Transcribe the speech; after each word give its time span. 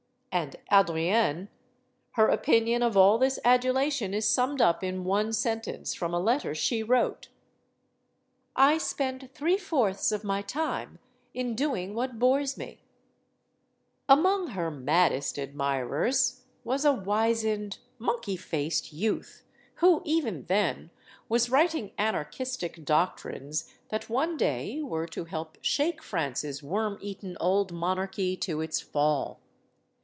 And 0.33 0.55
Adrienne? 0.71 1.49
Her 2.11 2.29
opinion 2.29 2.81
of 2.83 2.95
all 2.95 3.17
this 3.17 3.37
adulation 3.43 4.13
is 4.13 4.29
summed 4.29 4.61
up 4.61 4.81
in 4.81 5.03
one 5.03 5.33
sentence 5.33 5.93
from 5.93 6.13
a 6.13 6.21
letter 6.21 6.55
she 6.55 6.83
wrote: 6.83 7.27
I 8.55 8.77
spend 8.77 9.29
three 9.33 9.57
fourths 9.57 10.09
of 10.13 10.23
my 10.23 10.41
time 10.41 10.99
in 11.33 11.53
doing 11.53 11.93
what 11.93 12.17
bores 12.17 12.55
me. 12.55 12.79
Among 14.07 14.47
her 14.51 14.71
maddest 14.71 15.37
admirers 15.37 16.43
was 16.63 16.85
a 16.85 16.93
wizened, 16.93 17.79
monkey 17.99 18.37
faced 18.37 18.93
youth 18.93 19.43
who 19.75 20.01
even 20.05 20.45
then 20.45 20.91
was 21.27 21.49
writing 21.49 21.91
anar 21.99 22.23
chistic 22.31 22.85
doctrines 22.85 23.69
that 23.89 24.09
one 24.09 24.37
day 24.37 24.81
were 24.81 25.07
to 25.07 25.25
help 25.25 25.57
shake 25.61 26.01
France's 26.01 26.63
worm 26.63 26.97
eaten 27.01 27.35
old 27.41 27.73
monarchy 27.73 28.37
to 28.37 28.61
its 28.61 28.79
fall. 28.79 29.41